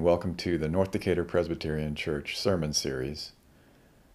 and 0.00 0.06
welcome 0.06 0.34
to 0.34 0.56
the 0.56 0.66
North 0.66 0.92
Decatur 0.92 1.24
Presbyterian 1.24 1.94
Church 1.94 2.38
Sermon 2.38 2.72
Series. 2.72 3.32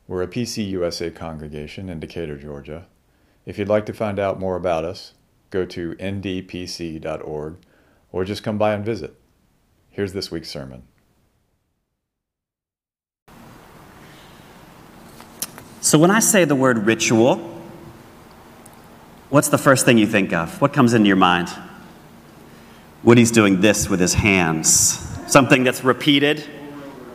We're 0.08 0.24
a 0.24 0.28
PCUSA 0.28 1.14
congregation 1.16 1.90
in 1.90 2.00
Decatur, 2.00 2.40
Georgia. 2.40 2.88
If 3.46 3.60
you'd 3.60 3.70
like 3.70 3.86
to 3.86 3.94
find 3.94 4.18
out 4.18 4.40
more 4.40 4.56
about 4.56 4.84
us, 4.84 5.14
go 5.52 5.64
to 5.64 5.94
ndpc.org 5.94 7.58
or 8.12 8.26
just 8.26 8.42
come 8.42 8.58
by 8.58 8.74
and 8.74 8.84
visit. 8.84 9.14
Here's 9.92 10.14
this 10.14 10.32
week's 10.32 10.50
sermon. 10.50 10.88
So, 15.82 16.00
when 16.00 16.10
I 16.10 16.20
say 16.20 16.46
the 16.46 16.56
word 16.56 16.88
ritual, 16.88 17.36
what's 19.30 19.50
the 19.50 19.60
first 19.60 19.86
thing 19.86 20.00
you 20.00 20.08
think 20.08 20.34
of? 20.34 20.60
What 20.60 20.74
comes 20.74 20.96
into 20.96 21.06
your 21.06 21.16
mind? 21.16 21.50
Woody's 23.04 23.30
doing 23.30 23.62
this 23.62 23.88
with 23.88 24.00
his 24.00 24.16
hands. 24.16 25.15
Something 25.28 25.64
that's 25.64 25.84
repeated. 25.84 26.44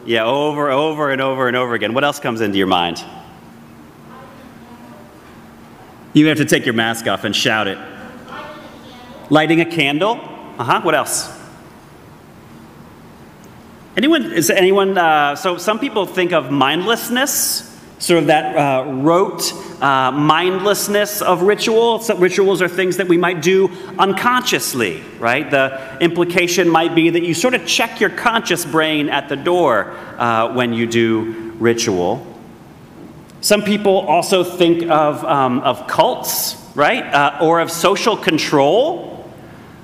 Yeah, 0.04 0.24
over, 0.24 0.70
over, 0.70 1.10
and 1.10 1.20
over 1.20 1.46
and 1.46 1.56
over 1.56 1.74
again. 1.74 1.94
What 1.94 2.04
else 2.04 2.18
comes 2.18 2.40
into 2.40 2.58
your 2.58 2.66
mind? 2.66 3.04
You 6.12 6.26
have 6.26 6.38
to 6.38 6.44
take 6.44 6.64
your 6.64 6.74
mask 6.74 7.06
off 7.06 7.24
and 7.24 7.36
shout 7.36 7.68
it. 7.68 7.78
Lighting 9.30 9.60
a 9.60 9.64
candle. 9.64 10.12
Uh 10.58 10.64
huh. 10.64 10.80
What 10.82 10.94
else? 10.94 11.30
Anyone? 13.96 14.32
Is 14.32 14.50
anyone? 14.50 14.98
Uh, 14.98 15.36
so 15.36 15.56
some 15.56 15.78
people 15.78 16.06
think 16.06 16.32
of 16.32 16.50
mindlessness 16.50 17.69
sort 18.00 18.18
of 18.18 18.26
that 18.28 18.56
uh, 18.56 18.90
rote 18.90 19.52
uh, 19.82 20.10
mindlessness 20.10 21.20
of 21.20 21.42
ritual. 21.42 22.00
So 22.00 22.16
rituals 22.16 22.62
are 22.62 22.68
things 22.68 22.96
that 22.96 23.06
we 23.06 23.18
might 23.18 23.42
do 23.42 23.70
unconsciously, 23.98 25.02
right? 25.18 25.48
The 25.48 25.98
implication 26.00 26.68
might 26.68 26.94
be 26.94 27.10
that 27.10 27.22
you 27.22 27.34
sort 27.34 27.54
of 27.54 27.66
check 27.66 28.00
your 28.00 28.10
conscious 28.10 28.64
brain 28.64 29.10
at 29.10 29.28
the 29.28 29.36
door 29.36 29.92
uh, 30.18 30.52
when 30.54 30.72
you 30.72 30.86
do 30.86 31.52
ritual. 31.58 32.26
Some 33.42 33.62
people 33.62 33.98
also 34.00 34.44
think 34.44 34.90
of, 34.90 35.22
um, 35.24 35.60
of 35.60 35.86
cults, 35.86 36.56
right? 36.74 37.04
Uh, 37.04 37.38
or 37.42 37.60
of 37.60 37.70
social 37.70 38.16
control. 38.16 39.08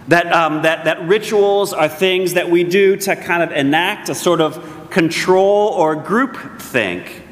That, 0.09 0.33
um, 0.33 0.63
that, 0.63 0.85
that 0.85 1.07
rituals 1.09 1.73
are 1.73 1.89
things 1.89 2.35
that 2.35 2.49
we 2.49 2.65
do 2.65 2.97
to 2.97 3.17
kind 3.17 3.43
of 3.43 3.51
enact 3.51 4.09
a 4.09 4.15
sort 4.15 4.41
of 4.41 4.89
control 4.89 5.71
or 5.71 5.97
group 5.97 6.61
think. 6.61 7.26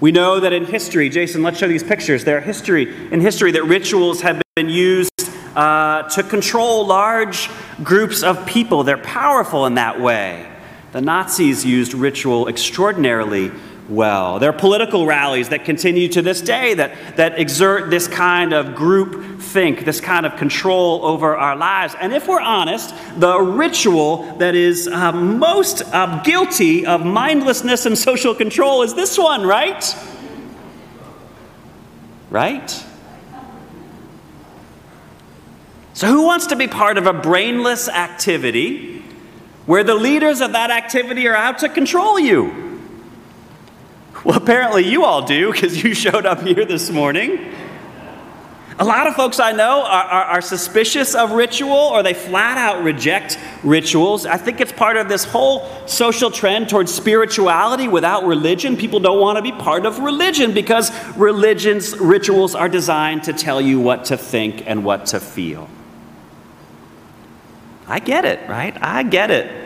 We 0.00 0.12
know 0.12 0.40
that 0.40 0.54
in 0.54 0.64
history, 0.64 1.10
Jason, 1.10 1.42
let's 1.42 1.58
show 1.58 1.68
these 1.68 1.82
pictures. 1.82 2.24
There 2.24 2.38
are 2.38 2.40
history 2.40 3.12
in 3.12 3.20
history 3.20 3.52
that 3.52 3.64
rituals 3.64 4.22
have 4.22 4.40
been 4.56 4.70
used 4.70 5.12
uh, 5.54 6.08
to 6.08 6.22
control 6.22 6.86
large 6.86 7.50
groups 7.82 8.22
of 8.22 8.46
people. 8.46 8.82
They're 8.82 8.96
powerful 8.96 9.66
in 9.66 9.74
that 9.74 10.00
way. 10.00 10.50
The 10.92 11.02
Nazis 11.02 11.66
used 11.66 11.92
ritual 11.92 12.48
extraordinarily 12.48 13.52
well. 13.90 14.38
There 14.38 14.48
are 14.48 14.58
political 14.58 15.04
rallies 15.04 15.50
that 15.50 15.66
continue 15.66 16.08
to 16.08 16.22
this 16.22 16.40
day 16.40 16.72
that, 16.74 17.16
that 17.16 17.38
exert 17.38 17.90
this 17.90 18.08
kind 18.08 18.54
of 18.54 18.74
group 18.74 19.29
think, 19.50 19.84
this 19.84 20.00
kind 20.00 20.24
of 20.24 20.36
control 20.36 21.04
over 21.04 21.36
our 21.36 21.56
lives. 21.56 21.94
And 22.00 22.12
if 22.12 22.28
we're 22.28 22.40
honest, 22.40 22.94
the 23.16 23.38
ritual 23.38 24.38
that 24.38 24.54
is 24.54 24.86
uh, 24.86 25.12
most 25.12 25.82
uh, 25.82 26.22
guilty 26.22 26.86
of 26.86 27.04
mindlessness 27.04 27.86
and 27.86 27.98
social 27.98 28.34
control 28.34 28.82
is 28.82 28.94
this 28.94 29.18
one, 29.18 29.42
right? 29.42 29.84
Right? 32.30 32.70
So, 35.92 36.06
who 36.06 36.24
wants 36.24 36.46
to 36.46 36.56
be 36.56 36.66
part 36.66 36.96
of 36.96 37.06
a 37.06 37.12
brainless 37.12 37.88
activity 37.88 39.00
where 39.66 39.84
the 39.84 39.94
leaders 39.94 40.40
of 40.40 40.52
that 40.52 40.70
activity 40.70 41.26
are 41.28 41.36
out 41.36 41.58
to 41.58 41.68
control 41.68 42.18
you? 42.18 42.70
Well, 44.24 44.36
apparently 44.36 44.86
you 44.86 45.04
all 45.04 45.26
do 45.26 45.50
because 45.52 45.82
you 45.82 45.94
showed 45.94 46.26
up 46.26 46.42
here 46.42 46.64
this 46.64 46.90
morning. 46.90 47.52
A 48.80 48.84
lot 48.84 49.06
of 49.06 49.14
folks 49.14 49.38
I 49.38 49.52
know 49.52 49.82
are, 49.82 50.04
are, 50.04 50.24
are, 50.24 50.40
suspicious 50.40 51.14
of 51.14 51.32
ritual 51.32 51.70
or 51.70 52.02
they 52.02 52.14
flat 52.14 52.56
out 52.56 52.82
reject 52.82 53.38
rituals. 53.62 54.24
I 54.24 54.38
think 54.38 54.58
it's 54.58 54.72
part 54.72 54.96
of 54.96 55.06
this 55.06 55.22
whole 55.22 55.68
social 55.86 56.30
trend 56.30 56.70
towards 56.70 56.92
spirituality 56.92 57.88
without 57.88 58.24
religion. 58.24 58.78
People 58.78 58.98
don't 58.98 59.20
want 59.20 59.36
to 59.36 59.42
be 59.42 59.52
part 59.52 59.84
of 59.84 59.98
religion 59.98 60.54
because 60.54 60.90
religion's 61.14 61.94
rituals 61.98 62.54
are 62.54 62.70
designed 62.70 63.24
to 63.24 63.34
tell 63.34 63.60
you 63.60 63.78
what 63.78 64.06
to 64.06 64.16
think 64.16 64.66
and 64.66 64.82
what 64.82 65.04
to 65.06 65.20
feel. 65.20 65.68
I 67.86 67.98
get 67.98 68.24
it, 68.24 68.48
right? 68.48 68.74
I 68.80 69.02
get 69.02 69.30
it. 69.30 69.59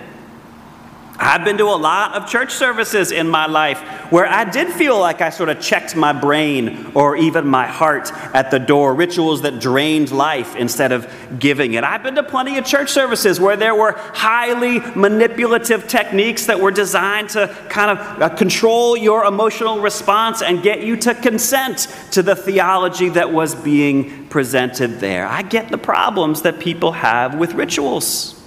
I've 1.24 1.42
been 1.42 1.56
to 1.56 1.64
a 1.64 1.80
lot 1.80 2.14
of 2.14 2.28
church 2.28 2.52
services 2.52 3.10
in 3.10 3.30
my 3.30 3.46
life 3.46 3.80
where 4.12 4.26
I 4.26 4.44
did 4.44 4.70
feel 4.74 5.00
like 5.00 5.22
I 5.22 5.30
sort 5.30 5.48
of 5.48 5.58
checked 5.58 5.96
my 5.96 6.12
brain 6.12 6.92
or 6.94 7.16
even 7.16 7.46
my 7.46 7.66
heart 7.66 8.12
at 8.34 8.50
the 8.50 8.58
door, 8.58 8.94
rituals 8.94 9.40
that 9.40 9.58
drained 9.58 10.12
life 10.12 10.54
instead 10.54 10.92
of 10.92 11.10
giving 11.38 11.72
it. 11.74 11.82
I've 11.82 12.02
been 12.02 12.16
to 12.16 12.22
plenty 12.22 12.58
of 12.58 12.66
church 12.66 12.90
services 12.90 13.40
where 13.40 13.56
there 13.56 13.74
were 13.74 13.92
highly 13.92 14.80
manipulative 14.94 15.88
techniques 15.88 16.44
that 16.44 16.60
were 16.60 16.70
designed 16.70 17.30
to 17.30 17.48
kind 17.70 17.98
of 17.98 18.20
uh, 18.20 18.28
control 18.28 18.94
your 18.94 19.24
emotional 19.24 19.80
response 19.80 20.42
and 20.42 20.62
get 20.62 20.82
you 20.82 20.94
to 20.98 21.14
consent 21.14 21.88
to 22.10 22.22
the 22.22 22.36
theology 22.36 23.08
that 23.08 23.32
was 23.32 23.54
being 23.54 24.28
presented 24.28 25.00
there. 25.00 25.26
I 25.26 25.40
get 25.40 25.70
the 25.70 25.78
problems 25.78 26.42
that 26.42 26.60
people 26.60 26.92
have 26.92 27.38
with 27.38 27.54
rituals. 27.54 28.43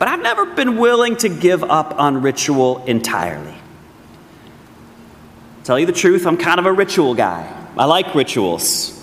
But 0.00 0.08
I've 0.08 0.22
never 0.22 0.46
been 0.46 0.78
willing 0.78 1.16
to 1.16 1.28
give 1.28 1.62
up 1.62 2.00
on 2.00 2.22
ritual 2.22 2.82
entirely. 2.86 3.54
Tell 5.62 5.78
you 5.78 5.84
the 5.84 5.92
truth, 5.92 6.26
I'm 6.26 6.38
kind 6.38 6.58
of 6.58 6.64
a 6.64 6.72
ritual 6.72 7.14
guy. 7.14 7.54
I 7.76 7.84
like 7.84 8.14
rituals. 8.14 8.96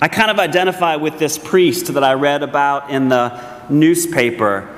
I 0.00 0.08
kind 0.08 0.30
of 0.30 0.38
identify 0.38 0.96
with 0.96 1.18
this 1.18 1.36
priest 1.36 1.92
that 1.92 2.02
I 2.02 2.14
read 2.14 2.42
about 2.42 2.88
in 2.88 3.10
the 3.10 3.38
newspaper. 3.68 4.74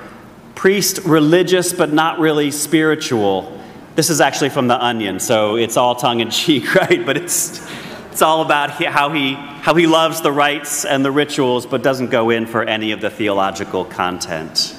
Priest, 0.56 1.04
religious, 1.04 1.72
but 1.72 1.92
not 1.92 2.19
really 2.19 2.50
spiritual. 2.50 3.56
This 3.94 4.10
is 4.10 4.20
actually 4.20 4.50
from 4.50 4.66
The 4.66 4.84
Onion, 4.84 5.20
so 5.20 5.54
it's 5.54 5.76
all 5.76 5.94
tongue 5.94 6.19
in 6.19 6.30
cheek, 6.30 6.75
right? 6.75 7.06
But 7.06 7.16
it's, 7.16 7.64
it's 8.10 8.22
all 8.22 8.42
about 8.42 8.70
how 8.70 9.12
he, 9.12 9.34
how 9.34 9.76
he 9.76 9.86
loves 9.86 10.20
the 10.20 10.32
rites 10.32 10.84
and 10.84 11.04
the 11.04 11.12
rituals, 11.12 11.64
but 11.64 11.84
doesn't 11.84 12.10
go 12.10 12.30
in 12.30 12.47
for 12.47 12.64
any 12.64 12.91
of 12.91 13.00
the 13.00 13.09
theological 13.09 13.84
content. 13.84 14.75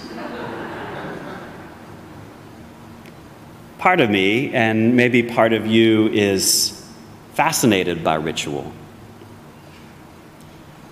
Part 3.81 3.99
of 3.99 4.11
me, 4.11 4.53
and 4.53 4.95
maybe 4.95 5.23
part 5.23 5.53
of 5.53 5.65
you, 5.65 6.07
is 6.09 6.87
fascinated 7.33 8.03
by 8.03 8.13
ritual. 8.13 8.71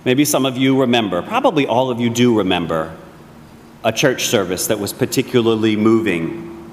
Maybe 0.04 0.24
some 0.24 0.44
of 0.44 0.58
you 0.58 0.80
remember, 0.80 1.22
probably 1.22 1.68
all 1.68 1.90
of 1.90 2.00
you 2.00 2.10
do 2.10 2.36
remember, 2.36 2.96
a 3.84 3.92
church 3.92 4.26
service 4.26 4.66
that 4.66 4.80
was 4.80 4.92
particularly 4.92 5.76
moving. 5.76 6.72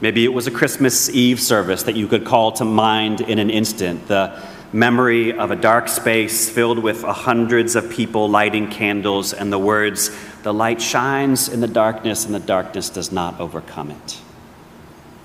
Maybe 0.00 0.24
it 0.24 0.32
was 0.32 0.46
a 0.46 0.52
Christmas 0.52 1.10
Eve 1.10 1.40
service 1.40 1.82
that 1.82 1.96
you 1.96 2.06
could 2.06 2.24
call 2.24 2.52
to 2.52 2.64
mind 2.64 3.20
in 3.20 3.40
an 3.40 3.50
instant. 3.50 4.06
The 4.06 4.40
memory 4.72 5.36
of 5.36 5.50
a 5.50 5.56
dark 5.56 5.88
space 5.88 6.48
filled 6.48 6.78
with 6.78 7.02
hundreds 7.02 7.74
of 7.74 7.90
people 7.90 8.30
lighting 8.30 8.70
candles 8.70 9.32
and 9.32 9.52
the 9.52 9.58
words, 9.58 10.16
The 10.44 10.54
light 10.54 10.80
shines 10.80 11.48
in 11.48 11.60
the 11.60 11.66
darkness, 11.66 12.24
and 12.24 12.32
the 12.32 12.38
darkness 12.38 12.88
does 12.88 13.10
not 13.10 13.40
overcome 13.40 13.90
it. 13.90 14.20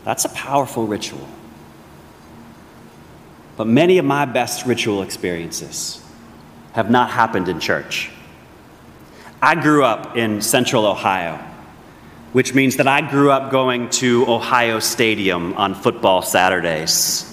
That's 0.04 0.26
a 0.26 0.30
powerful 0.30 0.86
ritual. 0.86 1.28
But 3.56 3.68
many 3.68 3.98
of 4.00 4.06
my 4.06 4.26
best 4.26 4.66
ritual 4.66 5.04
experiences 5.04 6.04
have 6.74 6.90
not 6.90 7.12
happened 7.12 7.48
in 7.48 7.60
church. 7.60 8.10
I 9.42 9.56
grew 9.56 9.84
up 9.84 10.18
in 10.18 10.42
central 10.42 10.86
Ohio, 10.86 11.38
which 12.32 12.54
means 12.54 12.78
that 12.78 12.88
I 12.88 13.02
grew 13.02 13.30
up 13.30 13.52
going 13.52 13.90
to 13.92 14.26
Ohio 14.28 14.80
Stadium 14.80 15.54
on 15.54 15.76
football 15.76 16.22
Saturdays. 16.22 17.30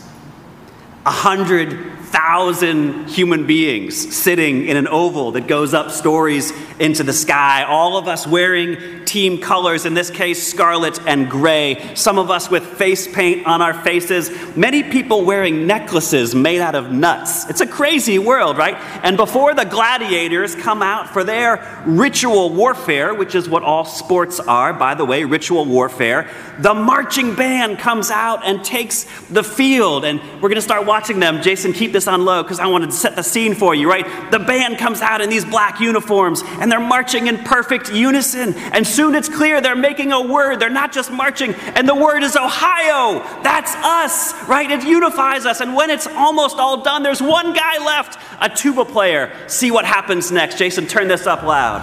A 1.06 1.11
hundred 1.11 1.99
thousand 2.11 3.09
human 3.09 3.47
beings 3.47 4.15
sitting 4.17 4.67
in 4.67 4.77
an 4.77 4.89
oval 4.89 5.33
that 5.33 5.47
goes 5.47 5.73
up 5.73 5.91
stories 5.91 6.53
into 6.79 7.03
the 7.05 7.12
sky, 7.12 7.62
all 7.62 7.97
of 7.97 8.09
us 8.09 8.27
wearing 8.27 9.00
team 9.11 9.39
colors, 9.39 9.87
in 9.87 9.95
this 9.95 10.09
case, 10.09 10.47
scarlet 10.47 11.01
and 11.05 11.29
gray, 11.29 11.95
some 11.97 12.17
of 12.17 12.31
us 12.31 12.49
with 12.49 12.65
face 12.65 13.12
paint 13.12 13.45
on 13.45 13.61
our 13.61 13.75
faces, 13.75 14.31
many 14.57 14.85
people 14.85 15.25
wearing 15.25 15.67
necklaces 15.67 16.33
made 16.33 16.61
out 16.61 16.77
of 16.77 16.93
nuts. 16.93 17.51
It's 17.51 17.61
a 17.61 17.67
crazy 17.67 18.21
world, 18.21 18.57
right? 18.57 18.77
And 19.03 19.17
before 19.17 19.53
the 19.53 19.65
gladiators 19.65 20.55
come 20.55 20.81
out 20.81 21.09
for 21.09 21.25
their 21.25 21.83
ritual 21.85 22.55
warfare, 22.55 23.12
which 23.12 23.35
is 23.35 23.49
what 23.49 23.65
all 23.65 23.85
sports 23.85 24.39
are, 24.39 24.73
by 24.73 24.95
the 24.95 25.05
way, 25.05 25.25
ritual 25.25 25.65
warfare, 25.65 26.31
the 26.61 26.73
marching 26.73 27.35
band 27.35 27.81
comes 27.81 28.13
out 28.13 28.47
and 28.47 28.65
takes 28.65 29.06
the 29.29 29.43
field. 29.43 30.05
And 30.05 30.21
we're 30.35 30.51
going 30.51 30.55
to 30.55 30.63
start 30.63 30.87
watching 30.87 31.19
them. 31.19 31.43
Jason, 31.43 31.73
keep 31.73 31.91
this 31.91 32.06
on 32.06 32.25
low 32.25 32.45
because 32.45 32.61
I 32.61 32.67
wanted 32.67 32.91
to 32.91 32.97
set 32.97 33.17
the 33.17 33.23
scene 33.25 33.55
for 33.55 33.75
you, 33.75 33.91
right? 33.91 34.06
The 34.31 34.39
band 34.39 34.79
comes 34.79 35.01
out 35.01 35.21
in 35.21 35.31
these 35.31 35.45
black 35.45 35.81
uniforms 35.81 36.43
and 36.61 36.71
they're 36.71 36.79
marching 36.79 37.27
in 37.27 37.39
perfect 37.39 37.93
unison. 37.93 38.55
And 38.55 38.87
soon 39.00 39.14
it's 39.14 39.31
clear 39.31 39.62
they're 39.62 39.75
making 39.75 40.12
a 40.12 40.20
word. 40.20 40.61
They're 40.61 40.69
not 40.69 40.93
just 40.93 41.11
marching, 41.11 41.55
and 41.75 41.88
the 41.88 41.94
word 41.94 42.23
is 42.23 42.37
Ohio. 42.37 43.20
That's 43.43 43.75
us, 43.76 44.35
right? 44.47 44.70
It 44.70 44.85
unifies 44.85 45.47
us. 45.47 45.62
And 45.62 45.75
when 45.75 45.88
it's 45.88 46.06
almost 46.06 46.58
all 46.58 46.82
done, 46.82 47.02
there's 47.02 47.23
one 47.23 47.55
guy 47.55 47.82
left, 47.82 48.19
a 48.43 48.50
tuba 48.50 48.85
player. 48.85 49.35
See 49.49 49.70
what 49.70 49.87
happens 49.87 50.31
next. 50.31 50.58
Jason, 50.58 50.87
turn 50.87 51.08
this 51.08 51.26
up 51.26 51.43
loud. 51.44 51.81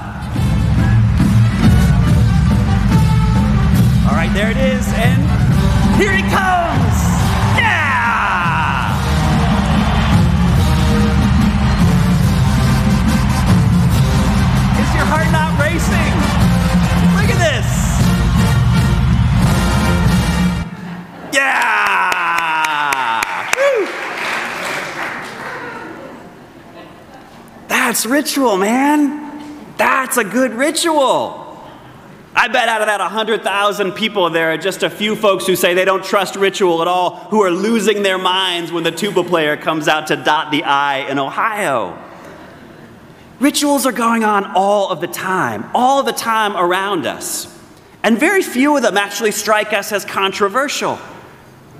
All 4.07 4.15
right, 4.15 4.29
there 4.35 4.51
it 4.51 4.57
is, 4.57 4.87
and 4.89 5.99
here 5.99 6.13
he 6.13 6.21
comes. 6.29 6.66
That's 27.87 28.05
ritual, 28.05 28.57
man. 28.57 29.55
That's 29.77 30.17
a 30.17 30.23
good 30.25 30.51
ritual. 30.51 31.57
I 32.35 32.49
bet 32.49 32.67
out 32.67 32.81
of 32.81 32.87
that 32.87 32.99
100,000 32.99 33.93
people, 33.93 34.29
there 34.29 34.51
are 34.51 34.57
just 34.57 34.83
a 34.83 34.89
few 34.89 35.15
folks 35.15 35.47
who 35.47 35.55
say 35.55 35.73
they 35.73 35.85
don't 35.85 36.03
trust 36.03 36.35
ritual 36.35 36.81
at 36.81 36.89
all, 36.89 37.15
who 37.15 37.41
are 37.43 37.49
losing 37.49 38.03
their 38.03 38.17
minds 38.17 38.73
when 38.73 38.83
the 38.83 38.91
tuba 38.91 39.23
player 39.23 39.55
comes 39.55 39.87
out 39.87 40.07
to 40.07 40.17
dot 40.17 40.51
the 40.51 40.65
I 40.65 41.09
in 41.09 41.17
Ohio. 41.17 41.97
Rituals 43.39 43.85
are 43.85 43.93
going 43.93 44.25
on 44.25 44.43
all 44.53 44.91
of 44.91 44.99
the 44.99 45.07
time, 45.07 45.63
all 45.73 46.03
the 46.03 46.11
time 46.11 46.57
around 46.57 47.05
us. 47.05 47.57
And 48.03 48.19
very 48.19 48.43
few 48.43 48.75
of 48.75 48.83
them 48.83 48.97
actually 48.97 49.31
strike 49.31 49.71
us 49.71 49.93
as 49.93 50.03
controversial. 50.03 50.99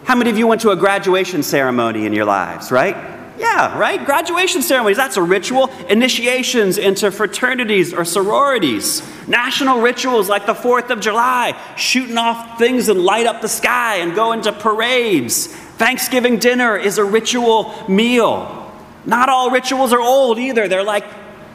How 0.06 0.16
many 0.16 0.30
of 0.30 0.38
you 0.38 0.48
went 0.48 0.62
to 0.62 0.70
a 0.70 0.78
graduation 0.78 1.44
ceremony 1.44 2.06
in 2.06 2.14
your 2.14 2.24
lives, 2.24 2.72
right? 2.72 3.17
Yeah, 3.38 3.78
right? 3.78 4.04
Graduation 4.04 4.62
ceremonies, 4.64 4.98
that's 4.98 5.18
a 5.18 5.22
ritual. 5.22 5.68
Initiations 5.90 6.78
into 6.78 7.12
fraternities 7.12 7.94
or 7.94 8.04
sororities. 8.04 9.04
National 9.28 9.80
rituals 9.80 10.28
like 10.28 10.46
the 10.46 10.56
4th 10.56 10.90
of 10.90 11.00
July, 11.00 11.60
shooting 11.76 12.18
off 12.18 12.58
things 12.58 12.90
and 12.90 13.04
light 13.04 13.28
up 13.28 13.42
the 13.42 13.50
sky 13.50 13.98
and 13.98 14.16
go 14.16 14.32
into 14.32 14.52
parades. 14.52 15.48
Thanksgiving 15.48 16.40
dinner 16.40 16.76
is 16.76 16.98
a 16.98 17.04
ritual 17.04 17.76
meal. 17.88 18.74
Not 19.06 19.30
all 19.30 19.52
rituals 19.52 19.94
are 19.94 20.02
old 20.02 20.40
either. 20.40 20.68
They're 20.68 20.84
like 20.84 21.06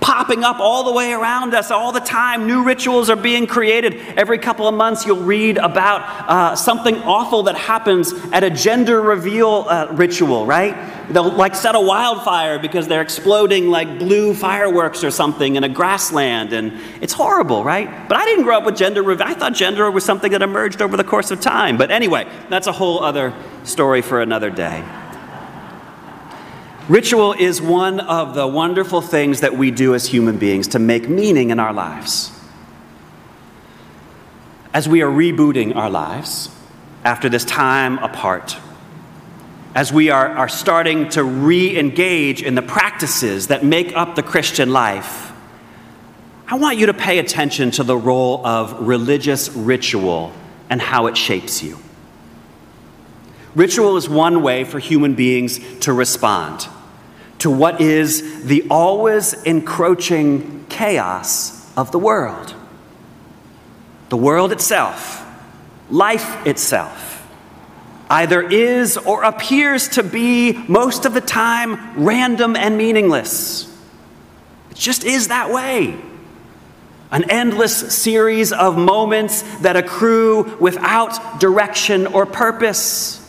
popping 0.03 0.43
up 0.43 0.59
all 0.59 0.85
the 0.85 0.93
way 0.93 1.13
around 1.13 1.55
us 1.55 1.71
all 1.71 1.93
the 1.93 2.01
time. 2.01 2.47
New 2.47 2.65
rituals 2.65 3.09
are 3.09 3.17
being 3.17 3.47
created. 3.47 3.95
Every 4.17 4.37
couple 4.37 4.67
of 4.67 4.75
months, 4.75 5.07
you'll 5.07 5.23
read 5.23 5.57
about 5.57 6.03
uh, 6.29 6.57
something 6.57 6.97
awful 7.05 7.45
that 7.45 7.57
happens 7.57 8.13
at 8.33 8.43
a 8.43 8.51
gender 8.51 9.01
reveal 9.01 9.65
uh, 9.69 9.87
ritual, 9.93 10.45
right? 10.45 10.75
They'll 11.09 11.31
like 11.31 11.55
set 11.55 11.77
a 11.77 11.81
wildfire 11.81 12.59
because 12.59 12.89
they're 12.89 13.01
exploding 13.01 13.69
like 13.69 13.99
blue 13.99 14.35
fireworks 14.35 15.05
or 15.05 15.13
something 15.13 15.55
in 15.55 15.63
a 15.63 15.69
grassland, 15.69 16.53
and 16.53 16.81
it's 17.01 17.13
horrible, 17.13 17.63
right? 17.63 18.09
But 18.09 18.19
I 18.19 18.25
didn't 18.25 18.45
grow 18.45 18.59
up 18.59 18.65
with 18.65 18.77
gender 18.77 19.03
reveal. 19.03 19.27
I 19.27 19.35
thought 19.35 19.55
gender 19.55 19.89
was 19.91 20.05
something 20.05 20.33
that 20.33 20.43
emerged 20.43 20.83
over 20.83 20.97
the 20.97 21.05
course 21.05 21.31
of 21.31 21.41
time. 21.41 21.79
But 21.79 21.93
anyway, 21.93 22.27
that's 22.49 22.67
a 22.67 22.73
whole 22.73 23.05
other 23.05 23.33
story 23.63 24.03
for 24.03 24.21
another 24.21 24.51
day. 24.51 24.85
Ritual 26.89 27.35
is 27.35 27.63
one 27.63 28.01
of 28.01 28.35
the 28.35 28.47
wonderful 28.47 29.01
things 29.01 29.41
that 29.41 29.57
we 29.57 29.71
do 29.71 29.95
as 29.95 30.07
human 30.07 30.37
beings 30.39 30.69
to 30.69 30.81
make 30.81 31.09
meaning 31.09 31.51
in 31.51 31.61
our 31.61 31.73
lives. 31.73 32.33
As 34.75 34.89
we 34.89 35.03
are 35.03 35.11
rebooting 35.11 35.77
our 35.77 35.91
lives 35.91 36.51
after 37.05 37.29
this 37.29 37.45
time 37.45 37.99
apart, 37.99 38.57
as 39.75 39.93
we 39.93 40.11
are, 40.11 40.29
are 40.29 40.49
starting 40.49 41.09
to 41.11 41.23
re 41.23 41.79
engage 41.79 42.43
in 42.43 42.57
the 42.57 42.63
practices 42.63 43.47
that 43.47 43.65
make 43.65 43.97
up 43.97 44.17
the 44.17 44.23
Christian 44.23 44.73
life, 44.73 45.33
I 46.49 46.57
want 46.57 46.79
you 46.79 46.87
to 46.87 46.95
pay 46.95 47.19
attention 47.19 47.71
to 47.73 47.85
the 47.85 47.97
role 47.97 48.45
of 48.45 48.87
religious 48.87 49.51
ritual 49.51 50.33
and 50.69 50.83
how 50.83 51.07
it 51.07 51.17
shapes 51.17 51.63
you. 51.63 51.79
Ritual 53.55 53.97
is 53.97 54.09
one 54.09 54.43
way 54.43 54.65
for 54.65 54.79
human 54.79 55.15
beings 55.15 55.61
to 55.81 55.93
respond 55.93 56.67
to 57.39 57.51
what 57.51 57.81
is 57.81 58.45
the 58.45 58.65
always 58.71 59.35
encroaching 59.43 60.65
chaos 60.69 61.77
of 61.77 61.91
the 61.91 61.99
world. 61.99 62.55
The 64.11 64.17
world 64.17 64.53
itself, 64.53 65.27
life 65.91 66.47
itself, 66.47 67.27
either 68.09 68.43
is 68.43 68.97
or 68.97 69.25
appears 69.25 69.89
to 69.89 70.03
be 70.03 70.53
most 70.69 71.05
of 71.05 71.15
the 71.15 71.21
time 71.21 72.05
random 72.05 72.57
and 72.57 72.77
meaningless. 72.77 73.65
It 74.71 74.77
just 74.77 75.05
is 75.05 75.29
that 75.29 75.51
way. 75.51 75.99
An 77.11 77.31
endless 77.31 77.95
series 77.95 78.53
of 78.53 78.79
moments 78.79 79.43
that 79.59 79.77
accrue 79.77 80.57
without 80.59 81.41
direction 81.41 82.07
or 82.07 82.25
purpose. 82.25 83.22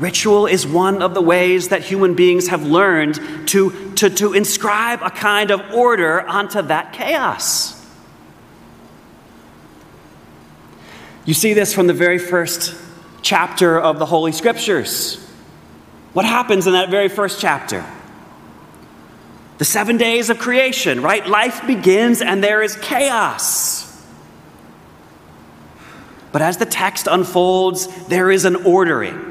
Ritual 0.00 0.46
is 0.46 0.66
one 0.66 1.02
of 1.02 1.12
the 1.12 1.20
ways 1.20 1.68
that 1.68 1.82
human 1.82 2.14
beings 2.14 2.48
have 2.48 2.62
learned 2.62 3.16
to, 3.48 3.92
to, 3.96 4.08
to 4.08 4.32
inscribe 4.32 5.02
a 5.02 5.10
kind 5.10 5.50
of 5.50 5.60
order 5.74 6.26
onto 6.26 6.62
that 6.62 6.94
chaos. 6.94 7.76
You 11.26 11.34
see 11.34 11.52
this 11.52 11.74
from 11.74 11.86
the 11.86 11.92
very 11.92 12.18
first 12.18 12.74
chapter 13.20 13.78
of 13.78 13.98
the 13.98 14.06
Holy 14.06 14.32
Scriptures. 14.32 15.22
What 16.14 16.24
happens 16.24 16.66
in 16.66 16.72
that 16.72 16.88
very 16.88 17.10
first 17.10 17.38
chapter? 17.38 17.84
The 19.58 19.66
seven 19.66 19.98
days 19.98 20.30
of 20.30 20.38
creation, 20.38 21.02
right? 21.02 21.26
Life 21.26 21.66
begins 21.66 22.22
and 22.22 22.42
there 22.42 22.62
is 22.62 22.74
chaos. 22.76 23.86
But 26.32 26.40
as 26.40 26.56
the 26.56 26.64
text 26.64 27.06
unfolds, 27.06 27.86
there 28.06 28.30
is 28.30 28.46
an 28.46 28.56
ordering. 28.64 29.29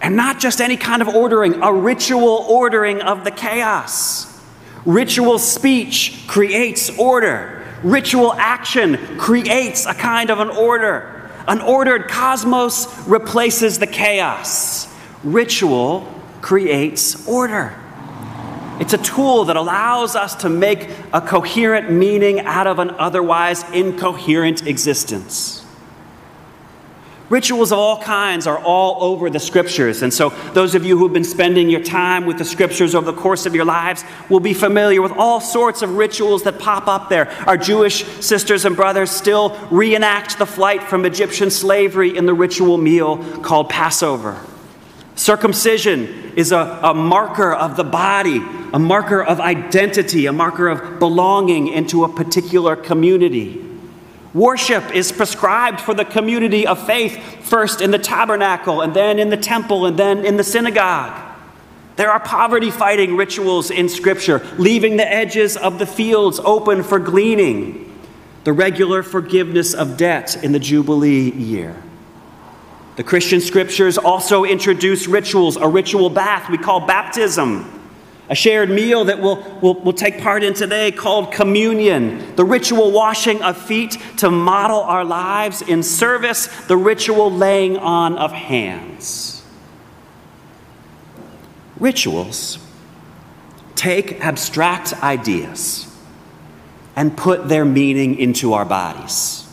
And 0.00 0.16
not 0.16 0.40
just 0.40 0.60
any 0.60 0.76
kind 0.76 1.02
of 1.02 1.08
ordering, 1.08 1.62
a 1.62 1.72
ritual 1.72 2.46
ordering 2.48 3.02
of 3.02 3.24
the 3.24 3.30
chaos. 3.30 4.26
Ritual 4.86 5.38
speech 5.38 6.24
creates 6.26 6.96
order. 6.98 7.62
Ritual 7.82 8.32
action 8.34 8.96
creates 9.18 9.86
a 9.86 9.94
kind 9.94 10.30
of 10.30 10.40
an 10.40 10.48
order. 10.48 11.30
An 11.46 11.60
ordered 11.60 12.08
cosmos 12.08 12.86
replaces 13.06 13.78
the 13.78 13.86
chaos. 13.86 14.88
Ritual 15.22 16.06
creates 16.40 17.26
order. 17.28 17.76
It's 18.80 18.94
a 18.94 18.98
tool 18.98 19.44
that 19.44 19.56
allows 19.56 20.16
us 20.16 20.34
to 20.36 20.48
make 20.48 20.88
a 21.12 21.20
coherent 21.20 21.90
meaning 21.90 22.40
out 22.40 22.66
of 22.66 22.78
an 22.78 22.90
otherwise 22.92 23.62
incoherent 23.72 24.66
existence. 24.66 25.59
Rituals 27.30 27.70
of 27.70 27.78
all 27.78 28.02
kinds 28.02 28.48
are 28.48 28.58
all 28.58 29.04
over 29.04 29.30
the 29.30 29.38
scriptures. 29.38 30.02
And 30.02 30.12
so, 30.12 30.30
those 30.52 30.74
of 30.74 30.84
you 30.84 30.98
who've 30.98 31.12
been 31.12 31.22
spending 31.22 31.70
your 31.70 31.82
time 31.82 32.26
with 32.26 32.38
the 32.38 32.44
scriptures 32.44 32.92
over 32.92 33.08
the 33.08 33.16
course 33.16 33.46
of 33.46 33.54
your 33.54 33.64
lives 33.64 34.04
will 34.28 34.40
be 34.40 34.52
familiar 34.52 35.00
with 35.00 35.12
all 35.12 35.40
sorts 35.40 35.80
of 35.80 35.96
rituals 35.96 36.42
that 36.42 36.58
pop 36.58 36.88
up 36.88 37.08
there. 37.08 37.30
Our 37.46 37.56
Jewish 37.56 38.04
sisters 38.04 38.64
and 38.64 38.74
brothers 38.74 39.12
still 39.12 39.56
reenact 39.70 40.38
the 40.38 40.46
flight 40.46 40.82
from 40.82 41.04
Egyptian 41.04 41.52
slavery 41.52 42.16
in 42.16 42.26
the 42.26 42.34
ritual 42.34 42.78
meal 42.78 43.18
called 43.42 43.70
Passover. 43.70 44.44
Circumcision 45.14 46.32
is 46.34 46.50
a, 46.50 46.80
a 46.82 46.94
marker 46.94 47.52
of 47.52 47.76
the 47.76 47.84
body, 47.84 48.38
a 48.72 48.78
marker 48.80 49.22
of 49.22 49.38
identity, 49.38 50.26
a 50.26 50.32
marker 50.32 50.66
of 50.66 50.98
belonging 50.98 51.68
into 51.68 52.02
a 52.02 52.08
particular 52.08 52.74
community. 52.74 53.69
Worship 54.32 54.94
is 54.94 55.10
prescribed 55.10 55.80
for 55.80 55.92
the 55.92 56.04
community 56.04 56.66
of 56.66 56.84
faith, 56.86 57.44
first 57.44 57.80
in 57.80 57.90
the 57.90 57.98
tabernacle, 57.98 58.80
and 58.80 58.94
then 58.94 59.18
in 59.18 59.30
the 59.30 59.36
temple, 59.36 59.86
and 59.86 59.98
then 59.98 60.24
in 60.24 60.36
the 60.36 60.44
synagogue. 60.44 61.20
There 61.96 62.10
are 62.10 62.20
poverty 62.20 62.70
fighting 62.70 63.16
rituals 63.16 63.70
in 63.70 63.88
Scripture, 63.88 64.46
leaving 64.56 64.96
the 64.96 65.10
edges 65.10 65.56
of 65.56 65.78
the 65.78 65.86
fields 65.86 66.38
open 66.40 66.84
for 66.84 67.00
gleaning, 67.00 67.92
the 68.44 68.52
regular 68.52 69.02
forgiveness 69.02 69.74
of 69.74 69.96
debt 69.96 70.42
in 70.44 70.52
the 70.52 70.60
Jubilee 70.60 71.32
year. 71.32 71.76
The 72.96 73.02
Christian 73.02 73.40
Scriptures 73.40 73.98
also 73.98 74.44
introduce 74.44 75.08
rituals, 75.08 75.56
a 75.56 75.66
ritual 75.66 76.08
bath 76.08 76.48
we 76.48 76.58
call 76.58 76.86
baptism 76.86 77.79
a 78.30 78.34
shared 78.36 78.70
meal 78.70 79.06
that 79.06 79.20
we'll, 79.20 79.42
we'll, 79.60 79.74
we'll, 79.80 79.92
take 79.92 80.20
part 80.20 80.44
in 80.44 80.54
today 80.54 80.92
called 80.92 81.32
communion, 81.32 82.36
the 82.36 82.44
ritual 82.44 82.92
washing 82.92 83.42
of 83.42 83.60
feet 83.60 83.98
to 84.18 84.30
model 84.30 84.80
our 84.82 85.04
lives 85.04 85.62
in 85.62 85.82
service, 85.82 86.46
the 86.66 86.76
ritual 86.76 87.28
laying 87.28 87.76
on 87.76 88.16
of 88.16 88.30
hands. 88.30 89.44
Rituals 91.80 92.64
take 93.74 94.24
abstract 94.24 94.92
ideas 95.02 95.92
and 96.94 97.16
put 97.16 97.48
their 97.48 97.64
meaning 97.64 98.16
into 98.16 98.52
our 98.52 98.64
bodies. 98.64 99.48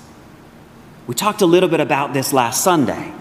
We 1.08 1.16
talked 1.16 1.42
a 1.42 1.48
little 1.48 1.70
bit 1.70 1.80
about 1.80 2.14
this 2.14 2.32
last 2.32 2.64
Sunday. 2.64 3.12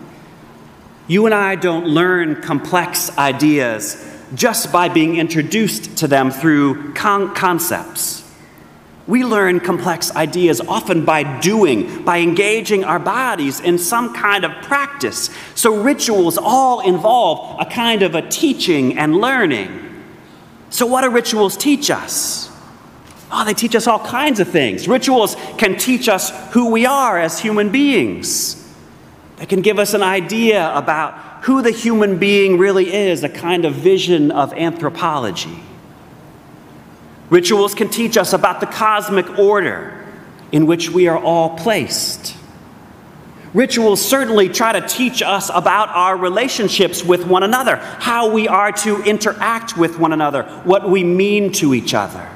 You 1.09 1.25
and 1.25 1.35
I 1.35 1.55
don't 1.55 1.87
learn 1.87 2.43
complex 2.43 3.17
ideas 3.17 4.16
just 4.35 4.73
by 4.73 4.89
being 4.89 5.17
introduced 5.17 5.99
to 5.99 6.09
them 6.09 6.31
through 6.31 6.95
con- 6.95 7.35
concepts. 7.35 8.23
We 9.07 9.25
learn 9.25 9.61
complex 9.61 10.15
ideas 10.17 10.61
often 10.61 11.05
by 11.05 11.41
doing, 11.41 12.03
by 12.05 12.19
engaging 12.19 12.83
our 12.83 12.99
bodies 12.99 13.61
in 13.61 13.79
some 13.79 14.13
kind 14.15 14.45
of 14.45 14.51
practice. 14.63 15.31
So, 15.55 15.81
rituals 15.81 16.37
all 16.37 16.81
involve 16.81 17.61
a 17.61 17.67
kind 17.67 18.03
of 18.03 18.17
a 18.17 18.29
teaching 18.29 18.99
and 18.99 19.17
learning. 19.17 19.83
So, 20.71 20.87
what 20.87 21.03
do 21.03 21.11
rituals 21.11 21.57
teach 21.57 21.89
us? 21.89 22.51
Oh, 23.31 23.45
they 23.45 23.55
teach 23.55 23.75
us 23.75 23.87
all 23.87 23.99
kinds 24.01 24.41
of 24.41 24.49
things. 24.49 24.89
Rituals 24.89 25.37
can 25.57 25.77
teach 25.77 26.09
us 26.09 26.31
who 26.53 26.71
we 26.71 26.85
are 26.87 27.19
as 27.19 27.39
human 27.39 27.71
beings. 27.71 28.63
They 29.37 29.47
can 29.47 29.63
give 29.63 29.79
us 29.79 29.95
an 29.95 30.03
idea 30.03 30.75
about 30.75 31.15
who 31.43 31.63
the 31.63 31.71
human 31.71 32.19
being 32.19 32.59
really 32.59 32.93
is, 32.93 33.23
a 33.23 33.29
kind 33.29 33.65
of 33.65 33.75
vision 33.75 34.31
of 34.31 34.53
anthropology. 34.55 35.63
Rituals 37.31 37.75
can 37.75 37.89
teach 37.89 38.17
us 38.17 38.33
about 38.33 38.61
the 38.61 38.67
cosmic 38.67 39.39
order 39.39 40.07
in 40.53 40.67
which 40.67 40.91
we 40.91 41.09
are 41.09 41.19
all 41.19 41.57
placed. 41.57 42.37
Rituals 43.53 44.05
certainly 44.05 44.49
try 44.49 44.79
to 44.79 44.87
teach 44.87 45.23
us 45.23 45.51
about 45.53 45.89
our 45.89 46.17
relationships 46.17 47.03
with 47.03 47.27
one 47.27 47.43
another, 47.43 47.77
how 47.77 48.31
we 48.31 48.49
are 48.49 48.71
to 48.73 49.03
interact 49.03 49.77
with 49.77 49.99
one 49.99 50.13
another, 50.13 50.43
what 50.65 50.89
we 50.89 51.03
mean 51.03 51.53
to 51.53 51.75
each 51.75 51.95
other. 51.95 52.29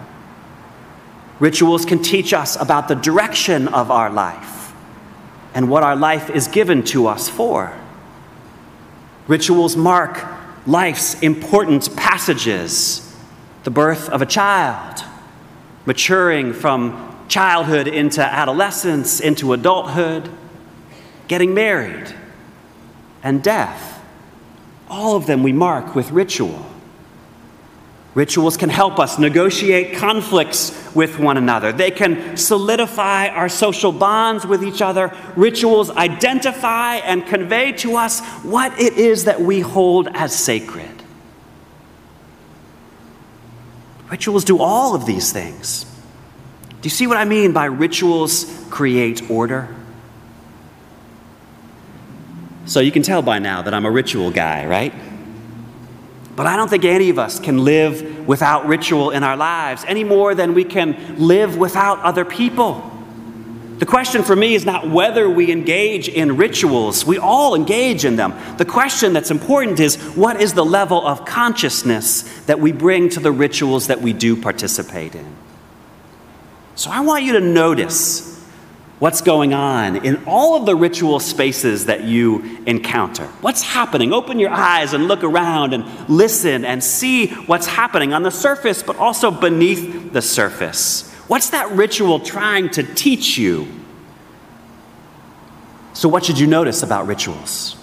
Rituals 1.39 1.85
can 1.85 2.03
teach 2.03 2.33
us 2.33 2.57
about 2.61 2.89
the 2.89 2.95
direction 2.95 3.69
of 3.69 3.91
our 3.91 4.11
life 4.11 4.73
and 5.55 5.69
what 5.69 5.83
our 5.83 5.97
life 5.97 6.31
is 6.31 6.49
given 6.49 6.83
to 6.85 7.07
us 7.07 7.29
for. 7.29 7.79
Rituals 9.31 9.77
mark 9.77 10.27
life's 10.67 11.15
important 11.23 11.95
passages 11.97 13.17
the 13.63 13.71
birth 13.71 14.09
of 14.09 14.23
a 14.23 14.27
child, 14.27 15.05
maturing 15.87 16.53
from 16.53 17.17
childhood 17.29 17.87
into 17.87 18.21
adolescence, 18.21 19.21
into 19.21 19.53
adulthood, 19.53 20.29
getting 21.29 21.55
married, 21.55 22.13
and 23.23 23.41
death. 23.41 24.03
All 24.89 25.15
of 25.15 25.27
them 25.27 25.45
we 25.45 25.53
mark 25.53 25.95
with 25.95 26.11
ritual. 26.11 26.67
Rituals 28.15 28.57
can 28.57 28.71
help 28.71 28.99
us 28.99 29.19
negotiate 29.21 29.97
conflicts 29.97 30.95
with 30.95 31.21
one 31.21 31.37
another. 31.37 31.73
They 31.73 31.93
can 31.93 32.37
solidify 32.37 33.29
our 33.29 33.49
social 33.49 33.93
bonds 33.93 34.45
with 34.45 34.65
each 34.65 34.83
other. 34.83 35.17
Rituals 35.37 35.91
identify 35.91 36.97
and 36.97 37.25
convey 37.25 37.71
to 37.73 37.97
us 37.97 38.21
what 38.43 38.79
it 38.81 38.95
is 38.95 39.25
that 39.25 39.41
we 39.41 39.61
hold 39.61 40.09
as 40.09 40.37
sacred. 40.37 40.91
Rituals 44.11 44.45
do 44.45 44.59
all 44.59 44.97
of 44.97 45.07
these 45.07 45.33
things. 45.33 45.85
Do 45.85 46.87
you 46.87 46.91
see 46.91 47.07
what 47.07 47.17
I 47.17 47.25
mean 47.25 47.53
by 47.53 47.67
rituals 47.67 48.67
create 48.71 49.31
order? 49.31 49.73
So 52.67 52.81
you 52.81 52.91
can 52.91 53.03
tell 53.03 53.23
by 53.23 53.39
now 53.39 53.63
that 53.63 53.73
I'm 53.73 53.87
a 53.87 53.91
ritual 53.91 54.33
guy, 54.33 54.67
right? 54.67 54.93
But 56.41 56.47
I 56.47 56.57
don't 56.57 56.71
think 56.71 56.87
any 56.87 57.11
of 57.11 57.19
us 57.19 57.39
can 57.39 57.67
live 57.67 58.27
without 58.27 58.67
ritual 58.67 59.11
in 59.11 59.23
our 59.23 59.37
lives 59.37 59.85
any 59.87 60.05
more 60.05 60.35
than 60.35 60.55
we 60.55 60.65
can 60.65 61.19
live 61.19 61.59
without 61.59 61.99
other 61.99 62.25
people. 62.25 62.91
The 63.77 63.85
question 63.85 64.23
for 64.23 64.35
me 64.35 64.55
is 64.55 64.65
not 64.65 64.89
whether 64.89 65.29
we 65.29 65.53
engage 65.53 66.09
in 66.09 66.39
rituals, 66.39 67.05
we 67.05 67.19
all 67.19 67.55
engage 67.55 68.07
in 68.07 68.17
them. 68.17 68.33
The 68.57 68.65
question 68.65 69.13
that's 69.13 69.31
important 69.31 69.81
is 69.81 69.97
what 70.17 70.41
is 70.41 70.55
the 70.55 70.65
level 70.65 71.07
of 71.07 71.27
consciousness 71.27 72.23
that 72.47 72.59
we 72.59 72.73
bring 72.73 73.11
to 73.11 73.21
the 73.21 73.33
rituals 73.33 73.89
that 73.89 74.01
we 74.01 74.15
do 74.15 74.35
participate 74.35 75.15
in? 75.15 75.37
So 76.75 76.91
I 76.91 77.01
want 77.01 77.23
you 77.23 77.35
to 77.35 77.41
notice 77.41 78.30
what's 79.01 79.23
going 79.23 79.53
on 79.53 79.97
in 80.05 80.23
all 80.27 80.55
of 80.57 80.67
the 80.67 80.77
ritual 80.77 81.19
spaces 81.19 81.87
that 81.87 82.05
you 82.05 82.63
encounter. 82.67 83.27
What's 83.41 83.63
happening? 83.63 84.13
Open 84.13 84.39
your 84.39 84.51
eyes 84.51 84.93
and 84.93 85.09
look 85.09 85.25
around 85.25 85.73
and 85.73 85.85
listen 86.09 86.65
and 86.65 86.85
see 86.85 87.29
what's 87.29 87.67
happening 87.67 88.13
on 88.13 88.23
the 88.23 88.31
surface, 88.31 88.83
but 88.83 88.97
also 88.97 89.31
beneath 89.31 90.13
the 90.13 90.23
surface. 90.23 91.11
What's 91.27 91.51
that 91.51 91.71
ritual 91.73 92.21
trying 92.21 92.69
to 92.71 92.83
teach 92.83 93.39
you? 93.39 93.67
So, 95.95 96.09
what 96.09 96.25
should 96.25 96.39
you 96.39 96.47
notice 96.47 96.83
about 96.83 97.07
rituals? 97.07 97.80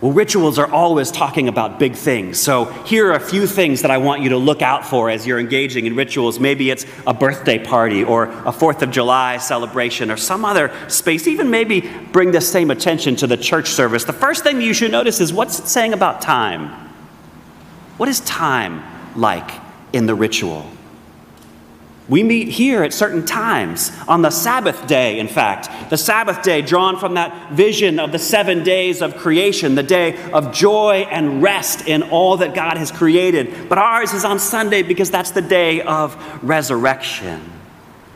Well, 0.00 0.12
rituals 0.12 0.58
are 0.58 0.70
always 0.70 1.10
talking 1.10 1.46
about 1.46 1.78
big 1.78 1.94
things. 1.94 2.40
So, 2.40 2.64
here 2.84 3.10
are 3.10 3.16
a 3.16 3.20
few 3.20 3.46
things 3.46 3.82
that 3.82 3.90
I 3.90 3.98
want 3.98 4.22
you 4.22 4.30
to 4.30 4.38
look 4.38 4.62
out 4.62 4.86
for 4.86 5.10
as 5.10 5.26
you're 5.26 5.38
engaging 5.38 5.84
in 5.84 5.94
rituals. 5.94 6.40
Maybe 6.40 6.70
it's 6.70 6.86
a 7.06 7.12
birthday 7.12 7.58
party 7.58 8.02
or 8.02 8.24
a 8.46 8.52
Fourth 8.52 8.80
of 8.80 8.90
July 8.90 9.36
celebration 9.36 10.10
or 10.10 10.16
some 10.16 10.46
other 10.46 10.72
space. 10.88 11.26
Even 11.26 11.50
maybe 11.50 11.82
bring 12.12 12.30
the 12.30 12.40
same 12.40 12.70
attention 12.70 13.14
to 13.16 13.26
the 13.26 13.36
church 13.36 13.68
service. 13.68 14.04
The 14.04 14.14
first 14.14 14.42
thing 14.42 14.62
you 14.62 14.72
should 14.72 14.90
notice 14.90 15.20
is 15.20 15.34
what's 15.34 15.58
it 15.58 15.66
saying 15.66 15.92
about 15.92 16.22
time? 16.22 16.70
What 17.98 18.08
is 18.08 18.20
time 18.20 18.82
like 19.16 19.50
in 19.92 20.06
the 20.06 20.14
ritual? 20.14 20.70
We 22.10 22.24
meet 22.24 22.48
here 22.48 22.82
at 22.82 22.92
certain 22.92 23.24
times, 23.24 23.92
on 24.08 24.22
the 24.22 24.30
Sabbath 24.30 24.88
day, 24.88 25.20
in 25.20 25.28
fact. 25.28 25.90
The 25.90 25.96
Sabbath 25.96 26.42
day, 26.42 26.60
drawn 26.60 26.98
from 26.98 27.14
that 27.14 27.52
vision 27.52 28.00
of 28.00 28.10
the 28.10 28.18
seven 28.18 28.64
days 28.64 29.00
of 29.00 29.16
creation, 29.16 29.76
the 29.76 29.84
day 29.84 30.20
of 30.32 30.52
joy 30.52 31.06
and 31.08 31.40
rest 31.40 31.86
in 31.86 32.02
all 32.02 32.38
that 32.38 32.52
God 32.52 32.78
has 32.78 32.90
created. 32.90 33.68
But 33.68 33.78
ours 33.78 34.12
is 34.12 34.24
on 34.24 34.40
Sunday 34.40 34.82
because 34.82 35.08
that's 35.08 35.30
the 35.30 35.40
day 35.40 35.82
of 35.82 36.16
resurrection. 36.42 37.48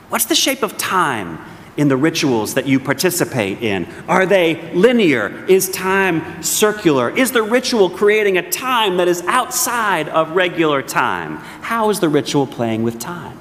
What's 0.08 0.24
the 0.24 0.34
shape 0.34 0.64
of 0.64 0.76
time 0.76 1.38
in 1.76 1.86
the 1.86 1.96
rituals 1.96 2.54
that 2.54 2.66
you 2.66 2.80
participate 2.80 3.62
in? 3.62 3.86
Are 4.08 4.26
they 4.26 4.72
linear? 4.72 5.46
Is 5.46 5.70
time 5.70 6.42
circular? 6.42 7.16
Is 7.16 7.30
the 7.30 7.44
ritual 7.44 7.90
creating 7.90 8.38
a 8.38 8.50
time 8.50 8.96
that 8.96 9.06
is 9.06 9.22
outside 9.28 10.08
of 10.08 10.32
regular 10.32 10.82
time? 10.82 11.36
How 11.62 11.90
is 11.90 12.00
the 12.00 12.08
ritual 12.08 12.48
playing 12.48 12.82
with 12.82 12.98
time? 12.98 13.38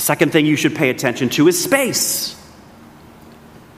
A 0.00 0.02
second 0.02 0.32
thing 0.32 0.46
you 0.46 0.56
should 0.56 0.74
pay 0.74 0.88
attention 0.88 1.28
to 1.28 1.46
is 1.46 1.62
space. 1.62 2.34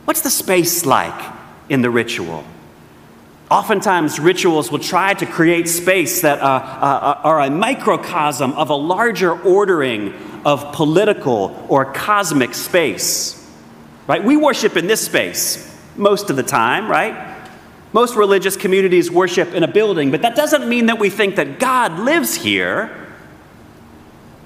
What's 0.05 0.21
the 0.21 0.31
space 0.31 0.87
like 0.87 1.33
in 1.69 1.83
the 1.83 1.91
ritual? 1.91 2.45
Oftentimes, 3.51 4.21
rituals 4.21 4.71
will 4.71 4.79
try 4.79 5.15
to 5.15 5.27
create 5.27 5.67
space 5.67 6.23
that 6.23 6.39
uh, 6.39 6.45
uh, 6.45 7.21
are 7.25 7.41
a 7.41 7.51
microcosm 7.51 8.53
of 8.53 8.71
a 8.71 8.75
larger 8.77 9.33
ordering 9.33 10.15
of 10.45 10.73
political 10.73 11.67
or 11.69 11.93
cosmic 11.93 12.55
space. 12.55 13.45
Right? 14.07 14.23
We 14.23 14.37
worship 14.37 14.77
in 14.77 14.87
this 14.87 15.05
space 15.05 15.77
most 15.97 16.31
of 16.31 16.37
the 16.37 16.45
time, 16.45 16.89
right? 16.89 17.49
Most 17.93 18.15
religious 18.15 18.57
communities 18.57 19.11
worship 19.11 19.55
in 19.55 19.65
a 19.65 19.69
building, 19.69 20.13
but 20.13 20.23
that 20.23 20.37
doesn't 20.37 20.69
mean 20.69 20.87
that 20.87 21.01
we 21.01 21.11
think 21.11 21.35
that 21.35 21.59
God 21.59 21.99
lives 21.99 22.37
here. 22.37 23.02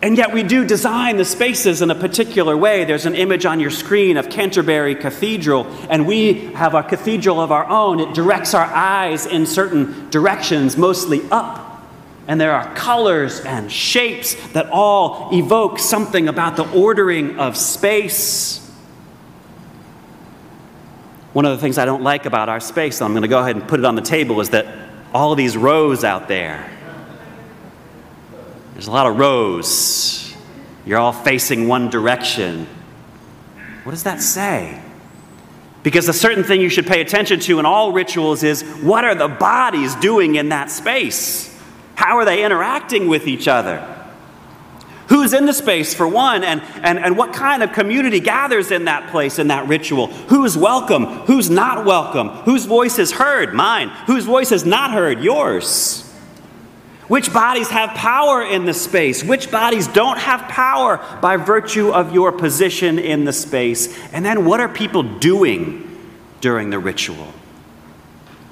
And 0.07 0.17
yet, 0.17 0.33
we 0.33 0.45
do 0.45 0.65
design 0.65 1.17
the 1.17 1.25
spaces 1.25 1.83
in 1.83 1.91
a 1.91 1.95
particular 1.97 2.57
way. 2.57 2.85
There's 2.85 3.07
an 3.07 3.17
image 3.17 3.45
on 3.45 3.59
your 3.59 3.73
screen 3.73 4.17
of 4.17 4.31
Canterbury 4.31 4.95
Cathedral, 4.95 5.67
and 5.91 6.07
we 6.07 6.53
have 6.53 6.75
a 6.75 6.85
cathedral 6.85 7.41
of 7.41 7.51
our 7.51 7.69
own. 7.69 7.99
It 7.99 8.15
directs 8.15 8.55
our 8.55 8.67
eyes 8.67 9.27
in 9.27 9.47
certain 9.47 10.09
directions, 10.11 10.77
mostly 10.77 11.23
up. 11.33 11.83
And 12.29 12.41
there 12.41 12.53
are 12.53 12.73
colors 12.77 13.41
and 13.41 13.71
shapes 13.71 14.37
that 14.53 14.69
all 14.71 15.31
evoke 15.33 15.81
something 15.81 16.29
about 16.29 16.55
the 16.55 16.71
ordering 16.71 17.41
of 17.41 17.57
space. 17.57 18.65
One 21.33 21.47
of 21.47 21.51
the 21.51 21.61
things 21.61 21.79
I 21.79 21.85
don't 21.85 22.05
like 22.05 22.27
about 22.27 22.49
our 22.49 22.61
space, 22.61 23.03
I'm 23.03 23.11
going 23.11 23.23
to 23.23 23.29
go 23.29 23.41
ahead 23.41 23.57
and 23.57 23.67
put 23.67 23.81
it 23.81 23.85
on 23.85 23.97
the 23.97 24.03
table, 24.03 24.41
is 24.41 24.51
that 24.51 24.69
all 25.13 25.35
these 25.35 25.57
rows 25.57 26.05
out 26.05 26.29
there 26.29 26.76
there's 28.77 28.89
a 28.89 28.91
lot 28.91 29.07
of 29.07 29.17
rows. 29.17 30.37
You're 30.85 30.99
all 30.99 31.15
facing 31.15 31.67
one 31.67 31.89
direction. 31.89 32.67
What 33.85 33.93
does 33.93 34.03
that 34.03 34.21
say? 34.21 34.83
Because 35.83 36.11
a 36.11 36.13
certain 36.13 36.45
thing 36.45 36.61
you 36.61 36.69
should 36.69 36.87
pay 36.87 37.01
attention 37.01 37.41
to 37.41 37.59
in 37.59 37.65
all 37.65 37.93
rituals 37.93 38.43
is 38.43 38.61
what 38.83 39.07
are 39.07 39.15
the 39.15 39.29
bodies 39.29 39.95
doing 39.95 40.35
in 40.35 40.51
that 40.51 40.71
space? 40.71 41.59
How 41.95 42.19
are 42.19 42.27
they 42.27 42.45
interacting 42.45 43.09
with 43.09 43.27
each 43.27 43.49
other? 43.49 43.79
Who's 45.09 45.33
in 45.33 45.47
the 45.47 45.55
space, 45.55 45.95
for 45.95 46.07
one, 46.07 46.45
and, 46.45 46.61
and, 46.83 46.99
and 46.99 47.17
what 47.17 47.33
kind 47.33 47.63
of 47.63 47.73
community 47.73 48.21
gathers 48.21 48.71
in 48.71 48.85
that 48.85 49.11
place, 49.11 49.39
in 49.39 49.49
that 49.49 49.69
ritual? 49.69 50.09
Who's 50.09 50.55
welcome? 50.55 51.07
Who's 51.25 51.49
not 51.49 51.87
welcome? 51.87 52.29
Whose 52.29 52.67
voice 52.67 52.99
is 52.99 53.13
heard? 53.13 53.55
Mine. 53.55 53.89
Whose 54.07 54.27
voice 54.27 54.53
is 54.53 54.67
not 54.67 54.91
heard? 54.91 55.23
Yours. 55.23 56.06
Which 57.09 57.33
bodies 57.33 57.69
have 57.69 57.91
power 57.91 58.43
in 58.43 58.65
the 58.65 58.75
space? 58.75 59.23
Which 59.23 59.51
bodies 59.51 59.87
don't 59.87 60.19
have 60.19 60.41
power 60.49 60.97
by 61.23 61.37
virtue 61.37 61.91
of 61.91 62.13
your 62.13 62.33
position 62.33 62.99
in 62.99 63.25
the 63.25 63.33
space? 63.33 63.97
And 64.13 64.25
then 64.25 64.45
what 64.45 64.59
are 64.59 64.69
people 64.69 65.05
doing 65.05 65.83
during 66.41 66.71
the 66.71 66.81
ritual? 66.81 67.33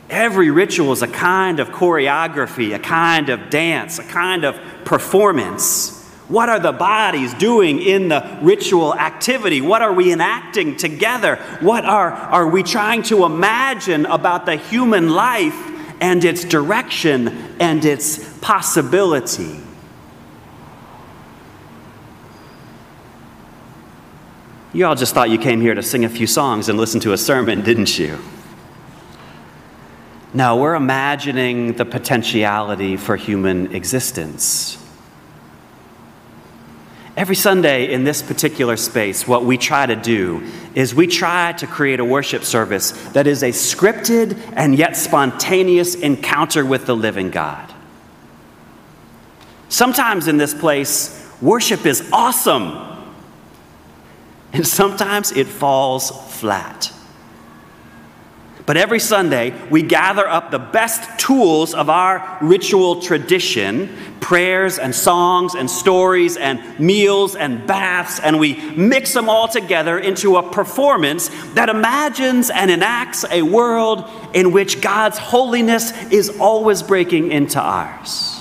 Every 0.08 0.50
ritual 0.50 0.92
is 0.92 1.02
a 1.02 1.08
kind 1.08 1.58
of 1.58 1.70
choreography, 1.70 2.74
a 2.74 2.78
kind 2.78 3.28
of 3.28 3.50
dance, 3.50 3.98
a 3.98 4.04
kind 4.04 4.44
of 4.44 4.56
performance. 4.84 6.02
What 6.28 6.48
are 6.48 6.60
the 6.60 6.72
bodies 6.72 7.34
doing 7.34 7.80
in 7.80 8.08
the 8.08 8.38
ritual 8.40 8.94
activity? 8.94 9.62
What 9.62 9.82
are 9.82 9.92
we 9.92 10.12
enacting 10.12 10.76
together? 10.76 11.36
What 11.60 11.84
are, 11.84 12.12
are 12.12 12.48
we 12.48 12.62
trying 12.62 13.02
to 13.04 13.24
imagine 13.24 14.06
about 14.06 14.46
the 14.46 14.56
human 14.56 15.10
life 15.10 15.73
and 16.00 16.24
its 16.24 16.44
direction 16.44 17.28
and 17.60 17.84
its 17.84 18.38
possibility? 18.38 19.60
You 24.72 24.86
all 24.86 24.96
just 24.96 25.14
thought 25.14 25.30
you 25.30 25.38
came 25.38 25.60
here 25.60 25.74
to 25.74 25.82
sing 25.82 26.04
a 26.04 26.08
few 26.08 26.26
songs 26.26 26.68
and 26.68 26.76
listen 26.76 26.98
to 27.00 27.12
a 27.12 27.16
sermon, 27.16 27.62
didn't 27.62 27.96
you? 27.96 28.18
No, 30.32 30.56
we're 30.56 30.74
imagining 30.74 31.74
the 31.74 31.84
potentiality 31.84 32.96
for 32.96 33.14
human 33.14 33.72
existence. 33.72 34.83
Every 37.16 37.36
Sunday 37.36 37.92
in 37.92 38.02
this 38.02 38.22
particular 38.22 38.76
space, 38.76 39.26
what 39.26 39.44
we 39.44 39.56
try 39.56 39.86
to 39.86 39.94
do 39.94 40.42
is 40.74 40.94
we 40.94 41.06
try 41.06 41.52
to 41.52 41.66
create 41.66 42.00
a 42.00 42.04
worship 42.04 42.42
service 42.42 42.90
that 43.12 43.28
is 43.28 43.44
a 43.44 43.50
scripted 43.50 44.36
and 44.56 44.76
yet 44.76 44.96
spontaneous 44.96 45.94
encounter 45.94 46.64
with 46.66 46.86
the 46.86 46.96
living 46.96 47.30
God. 47.30 47.72
Sometimes 49.68 50.26
in 50.26 50.38
this 50.38 50.54
place, 50.54 51.30
worship 51.40 51.86
is 51.86 52.08
awesome, 52.12 52.78
and 54.52 54.66
sometimes 54.66 55.30
it 55.30 55.46
falls 55.46 56.10
flat. 56.40 56.92
But 58.66 58.78
every 58.78 58.98
Sunday, 58.98 59.52
we 59.68 59.82
gather 59.82 60.26
up 60.26 60.50
the 60.50 60.58
best 60.58 61.18
tools 61.18 61.74
of 61.74 61.90
our 61.90 62.38
ritual 62.40 63.02
tradition 63.02 63.94
prayers 64.24 64.78
and 64.78 64.94
songs 64.94 65.54
and 65.54 65.70
stories 65.70 66.38
and 66.38 66.80
meals 66.80 67.36
and 67.36 67.66
baths, 67.66 68.18
and 68.20 68.38
we 68.38 68.54
mix 68.70 69.12
them 69.12 69.28
all 69.28 69.46
together 69.48 69.98
into 69.98 70.38
a 70.38 70.50
performance 70.50 71.28
that 71.52 71.68
imagines 71.68 72.48
and 72.48 72.70
enacts 72.70 73.26
a 73.30 73.42
world 73.42 74.08
in 74.32 74.50
which 74.50 74.80
God's 74.80 75.18
holiness 75.18 75.92
is 76.10 76.40
always 76.40 76.82
breaking 76.82 77.32
into 77.32 77.60
ours. 77.60 78.40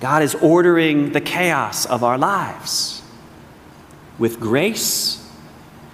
God 0.00 0.24
is 0.24 0.34
ordering 0.34 1.12
the 1.12 1.20
chaos 1.20 1.86
of 1.86 2.02
our 2.02 2.18
lives 2.18 3.00
with 4.18 4.40
grace 4.40 5.21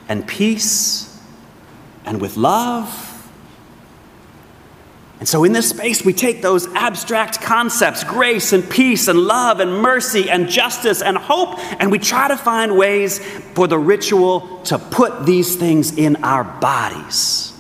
and 0.09 0.27
peace 0.27 1.21
and 2.05 2.21
with 2.21 2.37
love. 2.37 3.05
And 5.21 5.29
so, 5.29 5.43
in 5.43 5.53
this 5.53 5.69
space, 5.69 6.05
we 6.05 6.13
take 6.13 6.43
those 6.43 6.69
abstract 6.75 7.41
concepts 7.41 8.05
grace 8.05 8.53
and 8.53 8.69
peace 8.69 9.09
and 9.09 9.19
love 9.19 9.59
and 9.59 9.83
mercy 9.83 10.31
and 10.31 10.49
justice 10.49 11.03
and 11.03 11.17
hope 11.17 11.59
and 11.81 11.91
we 11.91 11.99
try 11.99 12.29
to 12.29 12.37
find 12.37 12.77
ways 12.77 13.19
for 13.19 13.67
the 13.67 13.79
ritual 13.79 14.61
to 14.65 14.79
put 14.79 15.27
these 15.27 15.57
things 15.57 15.99
in 15.99 16.17
our 16.25 16.45
bodies. 16.45 17.53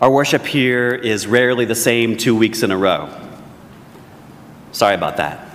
Our 0.00 0.10
worship 0.10 0.46
here 0.46 0.94
is 0.94 1.26
rarely 1.26 1.64
the 1.64 1.74
same 1.74 2.16
two 2.16 2.36
weeks 2.36 2.62
in 2.62 2.70
a 2.70 2.76
row. 2.76 3.08
Sorry 4.70 4.94
about 4.94 5.16
that. 5.16 5.47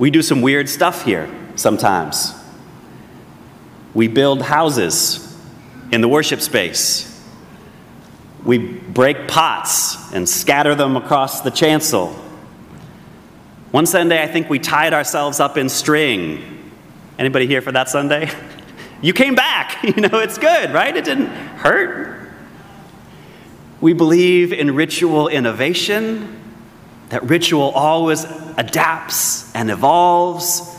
We 0.00 0.10
do 0.10 0.22
some 0.22 0.40
weird 0.40 0.66
stuff 0.66 1.04
here 1.04 1.28
sometimes. 1.56 2.32
We 3.92 4.08
build 4.08 4.40
houses 4.40 5.38
in 5.92 6.00
the 6.00 6.08
worship 6.08 6.40
space. 6.40 7.06
We 8.42 8.56
break 8.56 9.28
pots 9.28 10.10
and 10.14 10.26
scatter 10.26 10.74
them 10.74 10.96
across 10.96 11.42
the 11.42 11.50
chancel. 11.50 12.14
One 13.72 13.84
Sunday, 13.84 14.22
I 14.22 14.26
think 14.26 14.48
we 14.48 14.58
tied 14.58 14.94
ourselves 14.94 15.38
up 15.38 15.58
in 15.58 15.68
string. 15.68 16.72
Anybody 17.18 17.46
here 17.46 17.60
for 17.62 17.70
that 17.70 17.88
Sunday? 17.88 18.30
You 19.02 19.14
came 19.14 19.34
back. 19.34 19.82
You 19.96 20.08
know, 20.08 20.18
it's 20.18 20.36
good, 20.36 20.74
right? 20.74 20.94
It 20.94 21.04
didn't 21.06 21.28
hurt. 21.28 22.30
We 23.80 23.94
believe 23.94 24.52
in 24.52 24.74
ritual 24.74 25.28
innovation 25.28 26.39
that 27.10 27.28
ritual 27.28 27.70
always 27.70 28.24
adapts 28.56 29.54
and 29.54 29.70
evolves, 29.70 30.76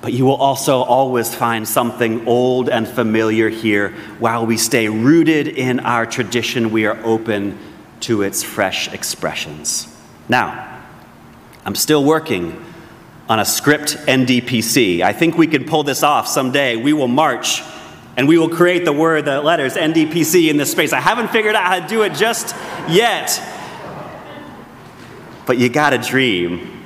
but 0.00 0.12
you 0.12 0.24
will 0.24 0.36
also 0.36 0.78
always 0.82 1.34
find 1.34 1.68
something 1.68 2.26
old 2.26 2.68
and 2.68 2.88
familiar 2.88 3.48
here. 3.48 3.90
While 4.18 4.46
we 4.46 4.56
stay 4.56 4.88
rooted 4.88 5.48
in 5.48 5.80
our 5.80 6.06
tradition, 6.06 6.70
we 6.70 6.86
are 6.86 6.98
open 7.04 7.58
to 8.00 8.22
its 8.22 8.42
fresh 8.42 8.92
expressions. 8.92 9.86
Now, 10.28 10.82
I'm 11.64 11.74
still 11.74 12.04
working 12.04 12.64
on 13.28 13.38
a 13.38 13.44
script 13.44 13.96
NDPC. 14.06 15.02
I 15.02 15.12
think 15.12 15.36
we 15.36 15.46
can 15.46 15.64
pull 15.64 15.82
this 15.82 16.02
off 16.02 16.26
someday. 16.28 16.76
We 16.76 16.92
will 16.92 17.08
march 17.08 17.62
and 18.16 18.26
we 18.26 18.38
will 18.38 18.48
create 18.48 18.84
the 18.84 18.92
word, 18.92 19.26
the 19.26 19.42
letters 19.42 19.74
NDPC 19.74 20.48
in 20.48 20.56
this 20.56 20.72
space. 20.72 20.92
I 20.92 21.00
haven't 21.00 21.28
figured 21.28 21.54
out 21.54 21.64
how 21.64 21.80
to 21.80 21.86
do 21.86 22.02
it 22.02 22.14
just 22.14 22.54
yet 22.88 23.42
but 25.46 25.58
you 25.58 25.68
got 25.68 25.90
to 25.90 25.98
dream. 25.98 26.82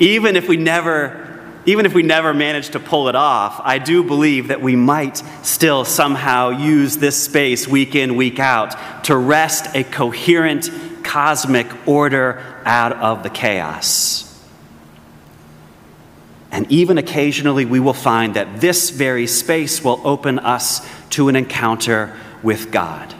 Even 0.00 0.34
if 0.34 0.48
we 0.48 0.56
never 0.56 1.20
even 1.64 1.86
if 1.86 1.94
we 1.94 2.02
never 2.02 2.34
manage 2.34 2.70
to 2.70 2.80
pull 2.80 3.08
it 3.08 3.14
off, 3.14 3.60
I 3.62 3.78
do 3.78 4.02
believe 4.02 4.48
that 4.48 4.60
we 4.60 4.74
might 4.74 5.18
still 5.42 5.84
somehow 5.84 6.48
use 6.48 6.96
this 6.96 7.22
space 7.22 7.68
week 7.68 7.94
in, 7.94 8.16
week 8.16 8.40
out 8.40 9.04
to 9.04 9.16
wrest 9.16 9.76
a 9.76 9.84
coherent 9.84 10.68
cosmic 11.04 11.68
order 11.86 12.42
out 12.64 12.94
of 12.94 13.22
the 13.22 13.30
chaos. 13.30 14.28
And 16.50 16.70
even 16.70 16.98
occasionally, 16.98 17.64
we 17.64 17.78
will 17.78 17.94
find 17.94 18.34
that 18.34 18.60
this 18.60 18.90
very 18.90 19.28
space 19.28 19.84
will 19.84 20.00
open 20.04 20.40
us 20.40 20.84
to 21.10 21.28
an 21.28 21.36
encounter 21.36 22.12
with 22.42 22.72
God 22.72 23.14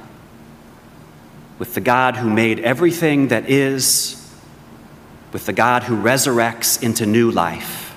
with 1.63 1.75
the 1.75 1.81
God 1.81 2.17
who 2.17 2.29
made 2.29 2.59
everything 2.59 3.29
that 3.29 3.49
is, 3.49 4.21
with 5.33 5.47
the 5.47 5.53
God 5.53 5.85
who 5.85 5.95
resurrects 5.97 6.83
into 6.83 7.07
new 7.07 7.31
life, 7.31 7.95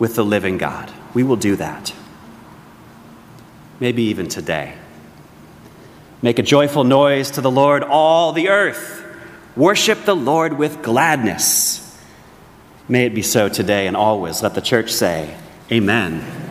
with 0.00 0.16
the 0.16 0.24
living 0.24 0.58
God. 0.58 0.92
We 1.14 1.22
will 1.22 1.36
do 1.36 1.54
that. 1.54 1.94
Maybe 3.78 4.02
even 4.02 4.26
today. 4.26 4.74
Make 6.20 6.40
a 6.40 6.42
joyful 6.42 6.82
noise 6.82 7.30
to 7.30 7.40
the 7.40 7.50
Lord, 7.50 7.84
all 7.84 8.32
the 8.32 8.48
earth. 8.48 9.06
Worship 9.54 10.04
the 10.04 10.16
Lord 10.16 10.58
with 10.58 10.82
gladness. 10.82 11.96
May 12.88 13.06
it 13.06 13.14
be 13.14 13.22
so 13.22 13.48
today 13.48 13.86
and 13.86 13.96
always. 13.96 14.42
Let 14.42 14.56
the 14.56 14.60
church 14.60 14.90
say, 14.90 15.36
Amen. 15.70 16.43